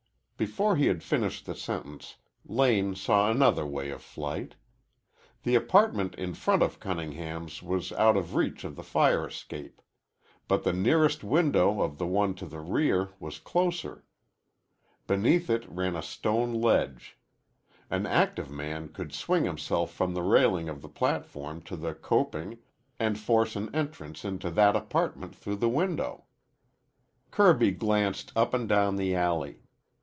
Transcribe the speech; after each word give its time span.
Before 0.37 0.75
he 0.75 0.87
had 0.87 1.03
finished 1.03 1.45
the 1.45 1.53
sentence, 1.53 2.15
Lane 2.47 2.95
saw 2.95 3.29
another 3.29 3.63
way 3.63 3.91
of 3.91 4.01
flight. 4.01 4.55
The 5.43 5.53
apartment 5.53 6.15
in 6.15 6.33
front 6.33 6.63
of 6.63 6.79
Cunningham's 6.79 7.61
was 7.61 7.91
out 7.91 8.17
of 8.17 8.33
reach 8.33 8.63
of 8.63 8.75
the 8.75 8.81
fire 8.81 9.27
escape. 9.27 9.83
But 10.47 10.63
the 10.63 10.73
nearest 10.73 11.23
window 11.23 11.81
of 11.83 11.99
the 11.99 12.07
one 12.07 12.33
to 12.33 12.47
the 12.47 12.59
rear 12.59 13.09
was 13.19 13.37
closer. 13.37 14.03
Beneath 15.05 15.47
it 15.47 15.69
ran 15.69 15.95
a 15.95 16.01
stone 16.01 16.55
ledge. 16.55 17.19
An 17.91 18.07
active 18.07 18.49
man 18.49 18.89
could 18.89 19.13
swing 19.13 19.43
himself 19.43 19.91
from 19.91 20.15
the 20.15 20.23
railing 20.23 20.69
of 20.69 20.81
the 20.81 20.89
platform 20.89 21.61
to 21.65 21.75
the 21.75 21.93
coping 21.93 22.57
and 22.99 23.19
force 23.19 23.55
an 23.55 23.69
entrance 23.75 24.25
into 24.25 24.49
that 24.49 24.75
apartment 24.75 25.35
through 25.35 25.57
the 25.57 25.69
window. 25.69 26.23
Kirby 27.29 27.69
glanced 27.73 28.31
up 28.35 28.55
and 28.55 28.67
down 28.67 28.95
the 28.95 29.13
alley. 29.13 29.59